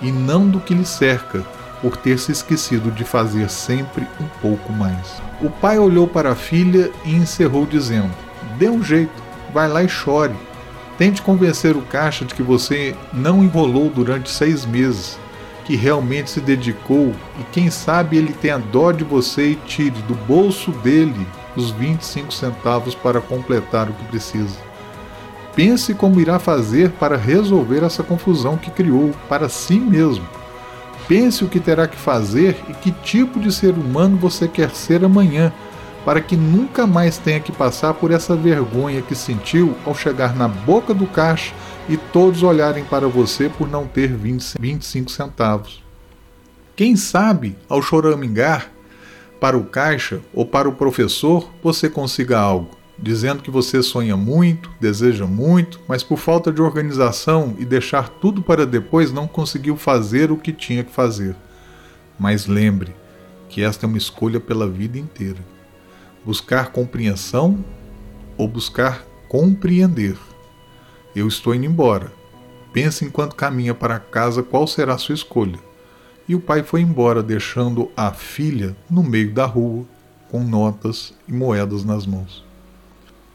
e 0.00 0.10
não 0.10 0.48
do 0.48 0.60
que 0.60 0.74
lhe 0.74 0.84
cerca, 0.84 1.44
por 1.80 1.96
ter 1.96 2.18
se 2.18 2.32
esquecido 2.32 2.90
de 2.90 3.04
fazer 3.04 3.48
sempre 3.48 4.06
um 4.20 4.26
pouco 4.40 4.72
mais. 4.72 5.22
O 5.40 5.48
pai 5.48 5.78
olhou 5.78 6.06
para 6.08 6.32
a 6.32 6.36
filha 6.36 6.90
e 7.04 7.14
encerrou 7.14 7.66
dizendo: 7.66 8.10
Dê 8.56 8.68
um 8.68 8.82
jeito, 8.82 9.22
vai 9.52 9.68
lá 9.68 9.82
e 9.82 9.88
chore. 9.88 10.34
Tente 10.96 11.22
convencer 11.22 11.76
o 11.76 11.82
caixa 11.82 12.24
de 12.24 12.34
que 12.34 12.42
você 12.42 12.96
não 13.12 13.44
enrolou 13.44 13.88
durante 13.88 14.28
seis 14.28 14.66
meses, 14.66 15.16
que 15.68 15.76
realmente 15.76 16.30
se 16.30 16.40
dedicou 16.40 17.14
e 17.38 17.44
quem 17.52 17.70
sabe 17.70 18.16
ele 18.16 18.32
tenha 18.32 18.58
dó 18.58 18.90
de 18.90 19.04
você 19.04 19.50
e 19.50 19.54
tire 19.54 20.02
do 20.02 20.16
bolso 20.26 20.72
dele 20.72 21.28
os 21.54 21.70
25 21.70 22.34
centavos 22.34 22.96
para 22.96 23.20
completar 23.20 23.88
o 23.88 23.92
que 23.92 24.04
precisa. 24.06 24.56
Pense 25.54 25.94
como 25.94 26.20
irá 26.20 26.40
fazer 26.40 26.90
para 26.90 27.16
resolver 27.16 27.84
essa 27.84 28.02
confusão 28.02 28.56
que 28.56 28.70
criou 28.70 29.12
para 29.28 29.48
si 29.48 29.78
mesmo 29.78 30.26
Pense 31.08 31.42
o 31.42 31.48
que 31.48 31.58
terá 31.58 31.88
que 31.88 31.96
fazer 31.96 32.54
e 32.68 32.74
que 32.74 32.92
tipo 32.92 33.40
de 33.40 33.50
ser 33.50 33.70
humano 33.70 34.18
você 34.18 34.46
quer 34.46 34.70
ser 34.70 35.02
amanhã, 35.02 35.50
para 36.04 36.20
que 36.20 36.36
nunca 36.36 36.86
mais 36.86 37.16
tenha 37.16 37.40
que 37.40 37.50
passar 37.50 37.94
por 37.94 38.10
essa 38.10 38.36
vergonha 38.36 39.00
que 39.00 39.14
sentiu 39.14 39.74
ao 39.86 39.94
chegar 39.94 40.36
na 40.36 40.46
boca 40.46 40.92
do 40.92 41.06
caixa 41.06 41.54
e 41.88 41.96
todos 41.96 42.42
olharem 42.42 42.84
para 42.84 43.08
você 43.08 43.48
por 43.48 43.68
não 43.68 43.86
ter 43.86 44.08
20, 44.14 44.54
25 44.58 45.10
centavos. 45.10 45.82
Quem 46.76 46.96
sabe, 46.96 47.56
ao 47.68 47.82
choramingar 47.82 48.70
para 49.40 49.56
o 49.56 49.64
caixa 49.64 50.20
ou 50.32 50.44
para 50.44 50.68
o 50.68 50.74
professor, 50.74 51.48
você 51.62 51.88
consiga 51.88 52.38
algo 52.38 52.78
dizendo 53.00 53.42
que 53.42 53.50
você 53.50 53.82
sonha 53.82 54.16
muito, 54.16 54.70
deseja 54.80 55.24
muito, 55.24 55.80
mas 55.86 56.02
por 56.02 56.18
falta 56.18 56.52
de 56.52 56.60
organização 56.60 57.54
e 57.58 57.64
deixar 57.64 58.08
tudo 58.08 58.42
para 58.42 58.66
depois 58.66 59.12
não 59.12 59.28
conseguiu 59.28 59.76
fazer 59.76 60.32
o 60.32 60.36
que 60.36 60.52
tinha 60.52 60.82
que 60.82 60.90
fazer. 60.90 61.36
Mas 62.18 62.46
lembre 62.46 62.94
que 63.48 63.62
esta 63.62 63.86
é 63.86 63.88
uma 63.88 63.96
escolha 63.96 64.40
pela 64.40 64.68
vida 64.68 64.98
inteira. 64.98 65.38
Buscar 66.24 66.72
compreensão 66.72 67.64
ou 68.36 68.48
buscar 68.48 69.04
compreender. 69.28 70.16
Eu 71.18 71.26
estou 71.26 71.52
indo 71.52 71.66
embora. 71.66 72.12
Pense 72.72 73.04
enquanto 73.04 73.34
caminha 73.34 73.74
para 73.74 73.98
casa 73.98 74.40
qual 74.40 74.68
será 74.68 74.94
a 74.94 74.98
sua 74.98 75.16
escolha. 75.16 75.58
E 76.28 76.34
o 76.36 76.40
pai 76.40 76.62
foi 76.62 76.80
embora, 76.80 77.24
deixando 77.24 77.90
a 77.96 78.12
filha 78.12 78.76
no 78.88 79.02
meio 79.02 79.34
da 79.34 79.44
rua, 79.44 79.84
com 80.30 80.44
notas 80.44 81.12
e 81.26 81.32
moedas 81.32 81.84
nas 81.84 82.06
mãos. 82.06 82.44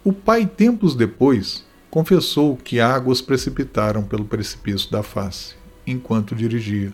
O 0.01 0.13
pai, 0.13 0.45
tempos 0.45 0.95
depois, 0.95 1.65
confessou 1.89 2.55
que 2.55 2.79
águas 2.79 3.19
precipitaram 3.19 4.03
pelo 4.03 4.23
precipício 4.23 4.89
da 4.89 5.03
face, 5.03 5.55
enquanto 5.85 6.33
dirigia. 6.33 6.93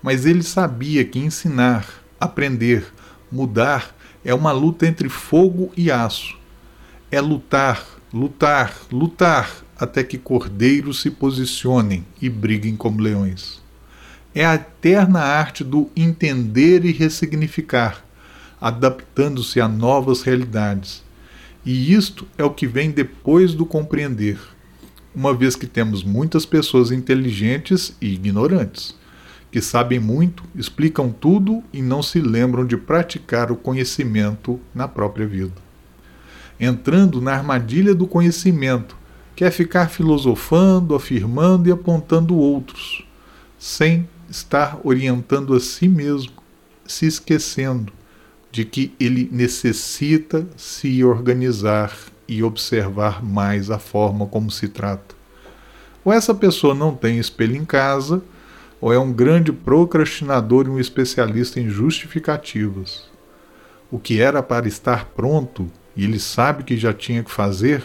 Mas 0.00 0.26
ele 0.26 0.44
sabia 0.44 1.04
que 1.04 1.18
ensinar, 1.18 1.88
aprender, 2.20 2.86
mudar 3.32 3.96
é 4.24 4.32
uma 4.32 4.52
luta 4.52 4.86
entre 4.86 5.08
fogo 5.08 5.72
e 5.76 5.90
aço. 5.90 6.38
É 7.10 7.20
lutar, 7.20 7.84
lutar, 8.12 8.76
lutar 8.92 9.64
até 9.80 10.04
que 10.04 10.18
cordeiros 10.18 11.00
se 11.00 11.10
posicionem 11.10 12.04
e 12.20 12.28
briguem 12.28 12.76
como 12.76 13.00
leões. 13.00 13.60
É 14.34 14.44
a 14.44 14.54
eterna 14.54 15.20
arte 15.20 15.64
do 15.64 15.90
entender 15.96 16.84
e 16.84 16.92
ressignificar, 16.92 18.04
adaptando-se 18.60 19.60
a 19.60 19.66
novas 19.66 20.22
realidades 20.22 21.02
e 21.64 21.92
isto 21.92 22.26
é 22.38 22.44
o 22.44 22.50
que 22.50 22.66
vem 22.66 22.90
depois 22.90 23.52
do 23.52 23.66
compreender, 23.66 24.38
uma 25.14 25.34
vez 25.34 25.54
que 25.54 25.66
temos 25.66 26.02
muitas 26.02 26.46
pessoas 26.46 26.90
inteligentes 26.90 27.94
e 28.00 28.14
ignorantes, 28.14 28.94
que 29.52 29.60
sabem 29.60 30.00
muito, 30.00 30.42
explicam 30.54 31.12
tudo 31.12 31.62
e 31.70 31.82
não 31.82 32.02
se 32.02 32.18
lembram 32.18 32.64
de 32.64 32.78
praticar 32.78 33.52
o 33.52 33.56
conhecimento 33.56 34.58
na 34.74 34.88
própria 34.88 35.26
vida. 35.26 35.52
Entrando 36.58 37.20
na 37.20 37.34
armadilha 37.34 37.94
do 37.94 38.06
conhecimento, 38.06 38.96
que 39.40 39.44
é 39.46 39.50
ficar 39.50 39.88
filosofando, 39.88 40.94
afirmando 40.94 41.66
e 41.66 41.72
apontando 41.72 42.36
outros, 42.36 43.06
sem 43.58 44.06
estar 44.28 44.78
orientando 44.84 45.54
a 45.54 45.60
si 45.60 45.88
mesmo, 45.88 46.34
se 46.86 47.06
esquecendo 47.06 47.90
de 48.52 48.66
que 48.66 48.92
ele 49.00 49.30
necessita 49.32 50.46
se 50.58 51.02
organizar 51.02 51.96
e 52.28 52.42
observar 52.42 53.24
mais 53.24 53.70
a 53.70 53.78
forma 53.78 54.26
como 54.26 54.50
se 54.50 54.68
trata. 54.68 55.14
Ou 56.04 56.12
essa 56.12 56.34
pessoa 56.34 56.74
não 56.74 56.94
tem 56.94 57.18
espelho 57.18 57.56
em 57.56 57.64
casa, 57.64 58.20
ou 58.78 58.92
é 58.92 58.98
um 58.98 59.10
grande 59.10 59.52
procrastinador 59.52 60.66
e 60.66 60.68
um 60.68 60.78
especialista 60.78 61.58
em 61.58 61.66
justificativas. 61.66 63.08
O 63.90 63.98
que 63.98 64.20
era 64.20 64.42
para 64.42 64.68
estar 64.68 65.06
pronto 65.06 65.66
e 65.96 66.04
ele 66.04 66.20
sabe 66.20 66.62
que 66.62 66.76
já 66.76 66.92
tinha 66.92 67.24
que 67.24 67.30
fazer, 67.30 67.82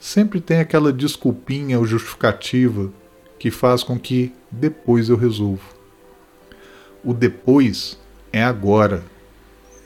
sempre 0.00 0.40
tem 0.40 0.58
aquela 0.58 0.92
desculpinha 0.92 1.78
ou 1.78 1.86
justificativa 1.86 2.92
que 3.38 3.50
faz 3.50 3.84
com 3.84 3.96
que 3.96 4.32
depois 4.50 5.08
eu 5.08 5.16
resolvo. 5.16 5.62
O 7.04 7.14
depois 7.14 7.96
é 8.32 8.42
agora 8.42 9.04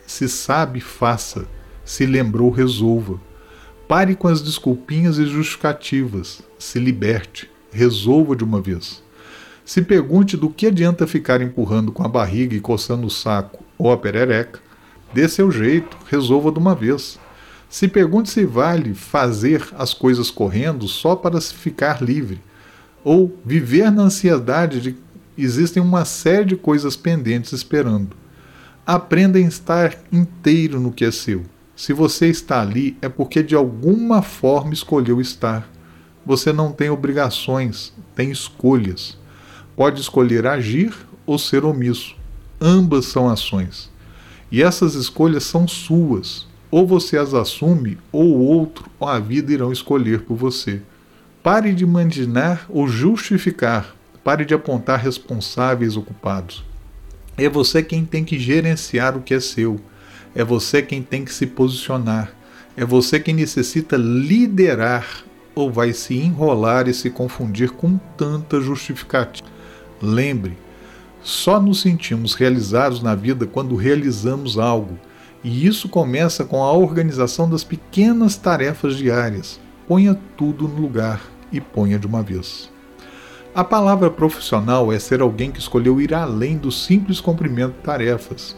se 0.05 0.29
sabe, 0.29 0.79
faça. 0.79 1.47
Se 1.83 2.05
lembrou, 2.05 2.49
resolva. 2.49 3.19
Pare 3.87 4.15
com 4.15 4.27
as 4.27 4.41
desculpinhas 4.41 5.17
e 5.17 5.25
justificativas. 5.25 6.41
Se 6.59 6.79
liberte. 6.79 7.49
Resolva 7.71 8.35
de 8.35 8.43
uma 8.43 8.61
vez. 8.61 9.03
Se 9.65 9.81
pergunte 9.81 10.37
do 10.37 10.49
que 10.49 10.67
adianta 10.67 11.07
ficar 11.07 11.41
empurrando 11.41 11.91
com 11.91 12.03
a 12.03 12.07
barriga 12.07 12.55
e 12.55 12.61
coçando 12.61 13.07
o 13.07 13.11
saco 13.11 13.63
ou 13.77 13.91
a 13.91 13.97
perereca. 13.97 14.59
Dê 15.13 15.27
seu 15.27 15.51
jeito, 15.51 15.97
resolva 16.09 16.51
de 16.51 16.59
uma 16.59 16.75
vez. 16.75 17.19
Se 17.69 17.87
pergunte 17.87 18.29
se 18.29 18.45
vale 18.45 18.93
fazer 18.93 19.67
as 19.77 19.93
coisas 19.93 20.31
correndo 20.31 20.87
só 20.87 21.15
para 21.15 21.41
ficar 21.41 22.01
livre, 22.01 22.39
ou 23.03 23.37
viver 23.45 23.91
na 23.91 24.03
ansiedade 24.03 24.81
de 24.81 24.91
que 24.93 25.01
existem 25.37 25.81
uma 25.81 26.05
série 26.05 26.45
de 26.45 26.55
coisas 26.55 26.95
pendentes 26.95 27.51
esperando. 27.51 28.15
Aprenda 28.85 29.37
a 29.37 29.41
estar 29.41 29.97
inteiro 30.11 30.79
no 30.79 30.91
que 30.91 31.05
é 31.05 31.11
seu. 31.11 31.43
Se 31.75 31.91
você 31.91 32.27
está 32.27 32.61
ali, 32.61 32.97
é 33.01 33.09
porque 33.09 33.43
de 33.43 33.53
alguma 33.53 34.21
forma 34.21 34.73
escolheu 34.73 35.19
estar. 35.19 35.69
Você 36.25 36.53
não 36.53 36.71
tem 36.71 36.89
obrigações, 36.89 37.93
tem 38.15 38.31
escolhas. 38.31 39.17
Pode 39.75 39.99
escolher 39.99 40.47
agir 40.47 40.93
ou 41.25 41.37
ser 41.37 41.65
omisso. 41.65 42.15
Ambas 42.61 43.05
são 43.05 43.29
ações. 43.29 43.91
E 44.51 44.63
essas 44.63 44.95
escolhas 44.95 45.43
são 45.43 45.67
suas. 45.67 46.47
Ou 46.75 46.85
você 46.85 47.17
as 47.17 47.33
assume, 47.33 47.97
ou 48.11 48.37
outro 48.37 48.89
ou 48.99 49.07
a 49.07 49.17
vida 49.17 49.53
irão 49.53 49.71
escolher 49.71 50.23
por 50.23 50.35
você. 50.35 50.81
Pare 51.41 51.73
de 51.73 51.85
imaginar 51.85 52.65
ou 52.67 52.85
justificar. 52.85 53.95
Pare 54.25 54.43
de 54.43 54.53
apontar 54.53 54.99
responsáveis 54.99 55.95
ocupados. 55.95 56.65
É 57.37 57.47
você 57.47 57.81
quem 57.81 58.03
tem 58.03 58.25
que 58.25 58.37
gerenciar 58.37 59.15
o 59.15 59.21
que 59.21 59.33
é 59.33 59.39
seu. 59.39 59.79
É 60.35 60.43
você 60.43 60.81
quem 60.81 61.01
tem 61.01 61.23
que 61.23 61.33
se 61.33 61.47
posicionar. 61.47 62.33
É 62.75 62.83
você 62.83 63.21
quem 63.21 63.35
necessita 63.35 63.95
liderar 63.95 65.23
ou 65.55 65.71
vai 65.71 65.93
se 65.93 66.17
enrolar 66.17 66.89
e 66.89 66.93
se 66.93 67.09
confundir 67.09 67.69
com 67.69 67.97
tanta 68.17 68.59
justificativa. 68.59 69.47
Lembre, 70.01 70.57
só 71.23 71.57
nos 71.57 71.79
sentimos 71.79 72.33
realizados 72.33 73.01
na 73.01 73.15
vida 73.15 73.47
quando 73.47 73.77
realizamos 73.77 74.59
algo, 74.59 74.99
e 75.45 75.67
isso 75.67 75.87
começa 75.87 76.43
com 76.43 76.63
a 76.63 76.71
organização 76.71 77.47
das 77.47 77.63
pequenas 77.63 78.35
tarefas 78.35 78.97
diárias. 78.97 79.59
Ponha 79.87 80.19
tudo 80.35 80.67
no 80.67 80.81
lugar 80.81 81.21
e 81.51 81.61
ponha 81.61 81.99
de 81.99 82.07
uma 82.07 82.23
vez. 82.23 82.71
A 83.53 83.63
palavra 83.63 84.09
profissional 84.09 84.91
é 84.91 84.97
ser 84.97 85.21
alguém 85.21 85.51
que 85.51 85.59
escolheu 85.59 86.01
ir 86.01 86.15
além 86.15 86.57
do 86.57 86.71
simples 86.71 87.21
cumprimento 87.21 87.73
de 87.73 87.83
tarefas. 87.83 88.57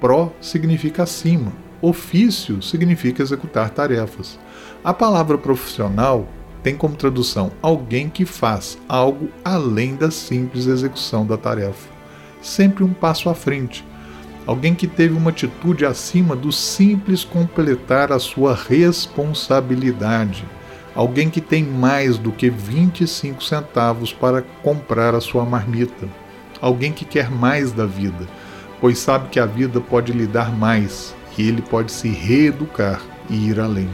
Pro 0.00 0.32
significa 0.40 1.04
acima, 1.04 1.52
ofício 1.80 2.60
significa 2.60 3.22
executar 3.22 3.70
tarefas. 3.70 4.36
A 4.82 4.92
palavra 4.92 5.38
profissional 5.38 6.26
tem 6.64 6.76
como 6.76 6.96
tradução 6.96 7.52
alguém 7.62 8.08
que 8.08 8.24
faz 8.24 8.76
algo 8.88 9.28
além 9.44 9.94
da 9.94 10.10
simples 10.10 10.66
execução 10.66 11.24
da 11.24 11.36
tarefa. 11.36 11.88
Sempre 12.42 12.82
um 12.82 12.92
passo 12.92 13.30
à 13.30 13.36
frente. 13.36 13.84
Alguém 14.46 14.74
que 14.74 14.86
teve 14.86 15.14
uma 15.14 15.30
atitude 15.30 15.86
acima 15.86 16.36
do 16.36 16.52
simples 16.52 17.24
completar 17.24 18.12
a 18.12 18.18
sua 18.18 18.54
responsabilidade. 18.54 20.44
Alguém 20.94 21.30
que 21.30 21.40
tem 21.40 21.64
mais 21.64 22.18
do 22.18 22.30
que 22.30 22.50
25 22.50 23.42
centavos 23.42 24.12
para 24.12 24.42
comprar 24.62 25.14
a 25.14 25.20
sua 25.20 25.44
marmita. 25.46 26.06
Alguém 26.60 26.92
que 26.92 27.04
quer 27.06 27.30
mais 27.30 27.72
da 27.72 27.86
vida, 27.86 28.28
pois 28.80 28.98
sabe 28.98 29.28
que 29.30 29.40
a 29.40 29.46
vida 29.46 29.80
pode 29.80 30.12
lhe 30.12 30.26
dar 30.26 30.52
mais 30.52 31.14
e 31.36 31.48
ele 31.48 31.62
pode 31.62 31.90
se 31.90 32.08
reeducar 32.08 33.00
e 33.30 33.48
ir 33.48 33.58
além. 33.58 33.88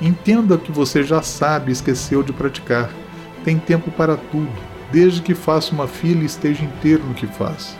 Entenda 0.00 0.56
que 0.56 0.72
você 0.72 1.02
já 1.02 1.20
sabe 1.22 1.70
e 1.70 1.72
esqueceu 1.72 2.22
de 2.22 2.32
praticar. 2.32 2.88
Tem 3.44 3.58
tempo 3.58 3.90
para 3.90 4.16
tudo, 4.16 4.52
desde 4.90 5.20
que 5.20 5.34
faça 5.34 5.74
uma 5.74 5.86
fila 5.86 6.22
e 6.22 6.26
esteja 6.26 6.64
inteiro 6.64 7.04
no 7.04 7.14
que 7.14 7.26
faz. 7.26 7.76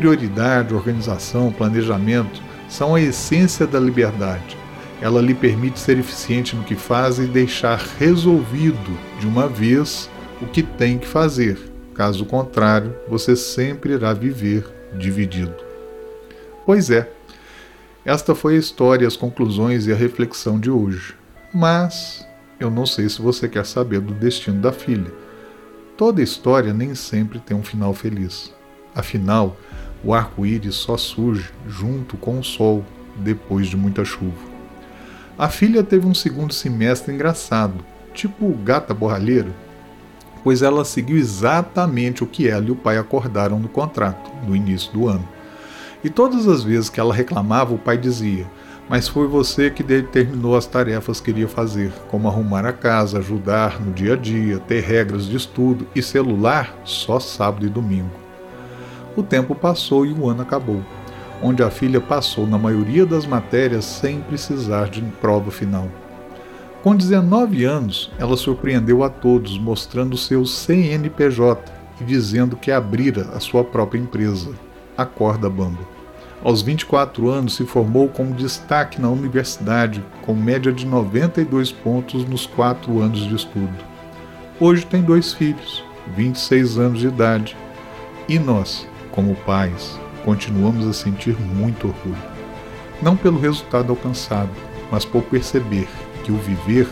Prioridade, 0.00 0.72
organização, 0.72 1.52
planejamento 1.52 2.40
são 2.70 2.94
a 2.94 3.00
essência 3.02 3.66
da 3.66 3.78
liberdade. 3.78 4.56
Ela 4.98 5.20
lhe 5.20 5.34
permite 5.34 5.78
ser 5.78 5.98
eficiente 5.98 6.56
no 6.56 6.64
que 6.64 6.74
faz 6.74 7.18
e 7.18 7.26
deixar 7.26 7.78
resolvido 7.98 8.98
de 9.18 9.26
uma 9.26 9.46
vez 9.46 10.08
o 10.40 10.46
que 10.46 10.62
tem 10.62 10.96
que 10.96 11.06
fazer. 11.06 11.58
Caso 11.94 12.24
contrário, 12.24 12.96
você 13.10 13.36
sempre 13.36 13.92
irá 13.92 14.14
viver 14.14 14.66
dividido. 14.96 15.54
Pois 16.64 16.90
é, 16.90 17.06
esta 18.02 18.34
foi 18.34 18.54
a 18.54 18.58
história, 18.58 19.06
as 19.06 19.18
conclusões 19.18 19.86
e 19.86 19.92
a 19.92 19.96
reflexão 19.96 20.58
de 20.58 20.70
hoje. 20.70 21.14
Mas 21.52 22.26
eu 22.58 22.70
não 22.70 22.86
sei 22.86 23.06
se 23.10 23.20
você 23.20 23.46
quer 23.46 23.66
saber 23.66 24.00
do 24.00 24.14
destino 24.14 24.62
da 24.62 24.72
filha. 24.72 25.12
Toda 25.94 26.22
história 26.22 26.72
nem 26.72 26.94
sempre 26.94 27.38
tem 27.38 27.54
um 27.54 27.62
final 27.62 27.92
feliz. 27.92 28.50
Afinal, 28.94 29.56
o 30.04 30.14
arco-íris 30.14 30.74
só 30.74 30.96
surge 30.96 31.50
junto 31.66 32.16
com 32.16 32.38
o 32.38 32.44
sol 32.44 32.84
depois 33.16 33.66
de 33.66 33.76
muita 33.76 34.04
chuva. 34.04 34.50
A 35.38 35.48
filha 35.48 35.82
teve 35.82 36.06
um 36.06 36.14
segundo 36.14 36.52
semestre 36.52 37.14
engraçado, 37.14 37.74
tipo 38.12 38.52
gata 38.64 38.92
borralheira, 38.92 39.50
pois 40.42 40.62
ela 40.62 40.84
seguiu 40.84 41.16
exatamente 41.16 42.22
o 42.22 42.26
que 42.26 42.48
ela 42.48 42.66
e 42.66 42.70
o 42.70 42.76
pai 42.76 42.98
acordaram 42.98 43.58
no 43.58 43.68
contrato, 43.68 44.30
no 44.46 44.54
início 44.54 44.92
do 44.92 45.08
ano. 45.08 45.26
E 46.02 46.08
todas 46.08 46.46
as 46.46 46.62
vezes 46.62 46.88
que 46.88 46.98
ela 46.98 47.14
reclamava, 47.14 47.74
o 47.74 47.78
pai 47.78 47.98
dizia: 47.98 48.46
mas 48.90 49.06
foi 49.06 49.28
você 49.28 49.70
que 49.70 49.84
determinou 49.84 50.56
as 50.56 50.66
tarefas 50.66 51.20
que 51.20 51.30
iria 51.30 51.46
fazer, 51.46 51.92
como 52.10 52.26
arrumar 52.26 52.66
a 52.66 52.72
casa, 52.72 53.18
ajudar 53.18 53.80
no 53.80 53.92
dia 53.92 54.14
a 54.14 54.16
dia, 54.16 54.58
ter 54.58 54.80
regras 54.80 55.26
de 55.26 55.36
estudo 55.36 55.86
e 55.94 56.02
celular 56.02 56.76
só 56.84 57.20
sábado 57.20 57.64
e 57.64 57.68
domingo. 57.68 58.10
O 59.16 59.22
tempo 59.22 59.54
passou 59.54 60.06
e 60.06 60.12
o 60.12 60.28
ano 60.28 60.42
acabou, 60.42 60.82
onde 61.42 61.62
a 61.62 61.70
filha 61.70 62.00
passou 62.00 62.46
na 62.46 62.58
maioria 62.58 63.04
das 63.04 63.26
matérias 63.26 63.84
sem 63.84 64.20
precisar 64.20 64.88
de 64.88 65.02
prova 65.02 65.50
final. 65.50 65.88
Com 66.82 66.96
19 66.96 67.64
anos, 67.64 68.10
ela 68.18 68.36
surpreendeu 68.36 69.04
a 69.04 69.10
todos 69.10 69.58
mostrando 69.58 70.16
seu 70.16 70.46
CNPJ 70.46 71.70
e 72.00 72.04
dizendo 72.04 72.56
que 72.56 72.70
abrira 72.70 73.28
a 73.34 73.40
sua 73.40 73.62
própria 73.62 73.98
empresa, 73.98 74.50
a 74.96 75.04
Corda 75.04 75.50
Bamba. 75.50 75.86
Aos 76.42 76.62
24 76.62 77.28
anos, 77.28 77.56
se 77.56 77.66
formou 77.66 78.08
com 78.08 78.30
destaque 78.30 78.98
na 78.98 79.10
universidade, 79.10 80.02
com 80.22 80.34
média 80.34 80.72
de 80.72 80.86
92 80.86 81.70
pontos 81.70 82.24
nos 82.24 82.46
quatro 82.46 83.00
anos 83.00 83.26
de 83.26 83.34
estudo. 83.34 83.74
Hoje 84.58 84.86
tem 84.86 85.02
dois 85.02 85.34
filhos, 85.34 85.84
26 86.16 86.78
anos 86.78 87.00
de 87.00 87.08
idade, 87.08 87.54
e 88.26 88.38
nós, 88.38 88.88
como 89.12 89.34
pais, 89.36 89.98
continuamos 90.24 90.86
a 90.86 90.92
sentir 90.92 91.38
muito 91.40 91.88
orgulho. 91.88 92.16
Não 93.02 93.16
pelo 93.16 93.40
resultado 93.40 93.90
alcançado, 93.90 94.50
mas 94.90 95.04
por 95.04 95.22
perceber 95.22 95.88
que 96.24 96.32
o 96.32 96.36
viver 96.36 96.88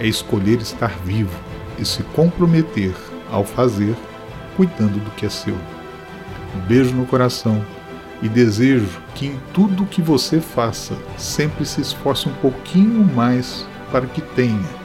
é 0.00 0.06
escolher 0.06 0.60
estar 0.60 0.90
vivo 1.04 1.38
e 1.78 1.84
se 1.84 2.02
comprometer 2.14 2.94
ao 3.30 3.44
fazer, 3.44 3.94
cuidando 4.56 5.02
do 5.02 5.10
que 5.12 5.26
é 5.26 5.28
seu. 5.28 5.56
Um 6.56 6.60
beijo 6.66 6.94
no 6.94 7.06
coração 7.06 7.64
e 8.22 8.28
desejo 8.28 9.00
que 9.14 9.26
em 9.26 9.40
tudo 9.52 9.86
que 9.86 10.00
você 10.00 10.40
faça 10.40 10.96
sempre 11.18 11.64
se 11.64 11.80
esforce 11.80 12.28
um 12.28 12.34
pouquinho 12.34 13.04
mais 13.14 13.66
para 13.90 14.06
que 14.06 14.20
tenha 14.20 14.84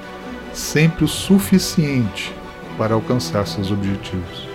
sempre 0.54 1.06
o 1.06 1.08
suficiente 1.08 2.34
para 2.78 2.94
alcançar 2.94 3.46
seus 3.48 3.72
objetivos. 3.72 4.49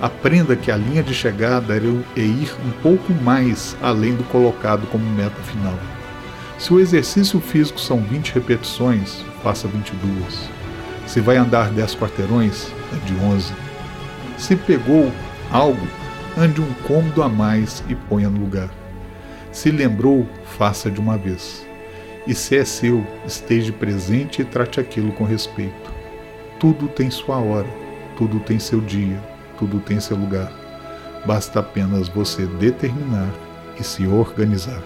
Aprenda 0.00 0.54
que 0.54 0.70
a 0.70 0.76
linha 0.76 1.02
de 1.02 1.14
chegada 1.14 1.74
é 1.74 2.20
ir 2.20 2.54
um 2.66 2.70
pouco 2.82 3.12
mais 3.22 3.76
além 3.80 4.14
do 4.14 4.24
colocado 4.24 4.86
como 4.88 5.04
meta 5.10 5.40
final. 5.42 5.78
Se 6.58 6.72
o 6.72 6.80
exercício 6.80 7.40
físico 7.40 7.80
são 7.80 8.00
20 8.00 8.34
repetições, 8.34 9.24
faça 9.42 9.66
22. 9.68 10.50
Se 11.06 11.20
vai 11.20 11.36
andar 11.36 11.70
10 11.70 11.94
quarteirões, 11.96 12.68
ande 12.92 13.14
11. 13.24 13.52
Se 14.36 14.56
pegou 14.56 15.10
algo 15.50 15.86
ande 16.36 16.60
um 16.60 16.72
cômodo 16.86 17.22
a 17.22 17.28
mais 17.28 17.82
e 17.88 17.94
ponha 17.94 18.28
no 18.28 18.40
lugar. 18.40 18.68
Se 19.50 19.70
lembrou, 19.70 20.28
faça 20.58 20.90
de 20.90 21.00
uma 21.00 21.16
vez. 21.16 21.66
E 22.26 22.34
se 22.34 22.56
é 22.56 22.64
seu, 22.64 23.06
esteja 23.26 23.72
presente 23.72 24.42
e 24.42 24.44
trate 24.44 24.78
aquilo 24.78 25.12
com 25.12 25.24
respeito. 25.24 25.90
Tudo 26.60 26.88
tem 26.88 27.10
sua 27.10 27.38
hora, 27.38 27.68
tudo 28.18 28.40
tem 28.40 28.58
seu 28.58 28.80
dia, 28.80 29.18
tudo 29.58 29.80
tem 29.80 30.00
seu 30.00 30.16
lugar. 30.16 30.52
Basta 31.24 31.60
apenas 31.60 32.08
você 32.08 32.46
determinar 32.46 33.30
e 33.78 33.84
se 33.84 34.06
organizar. 34.06 34.82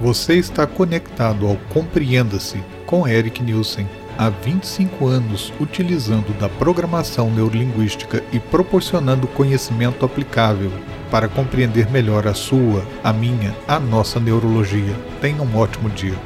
Você 0.00 0.34
está 0.34 0.66
conectado 0.66 1.46
ao 1.46 1.56
Compreenda-se 1.72 2.62
com 2.86 3.06
Eric 3.06 3.42
Nielsen 3.42 3.88
há 4.18 4.28
25 4.28 5.06
anos 5.06 5.52
utilizando 5.60 6.36
da 6.38 6.48
programação 6.48 7.30
neurolinguística 7.30 8.22
e 8.32 8.38
proporcionando 8.38 9.26
conhecimento 9.26 10.04
aplicável 10.04 10.70
para 11.10 11.28
compreender 11.28 11.90
melhor 11.90 12.26
a 12.26 12.34
sua, 12.34 12.84
a 13.02 13.12
minha, 13.12 13.54
a 13.68 13.78
nossa 13.78 14.18
neurologia. 14.18 14.94
Tenha 15.20 15.42
um 15.42 15.56
ótimo 15.56 15.88
dia. 15.90 16.18